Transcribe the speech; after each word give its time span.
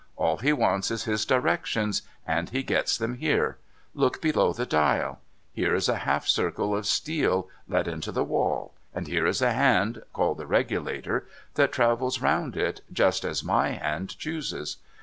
All 0.15 0.37
he 0.37 0.51
wants 0.51 0.89
is 0.89 1.03
his 1.03 1.27
directions, 1.27 2.01
and 2.25 2.49
he 2.49 2.63
gets 2.63 2.97
them 2.97 3.17
here. 3.19 3.59
Look 3.93 4.19
below 4.19 4.51
the 4.51 4.65
dial. 4.65 5.19
Here 5.53 5.75
is 5.75 5.87
a 5.87 5.97
half 5.97 6.25
circle 6.27 6.75
of 6.75 6.87
steel 6.87 7.49
let 7.67 7.87
into 7.87 8.11
the 8.11 8.23
wall, 8.23 8.73
and 8.95 9.05
here 9.05 9.27
is 9.27 9.43
a 9.43 9.53
hand 9.53 10.01
(called 10.11 10.39
the 10.39 10.47
regulator) 10.47 11.27
that 11.53 11.71
travels 11.71 12.19
round 12.19 12.57
it, 12.57 12.81
just 12.91 13.23
as 13.23 13.43
my 13.43 13.73
hand 13.73 14.17
chooses. 14.17 14.77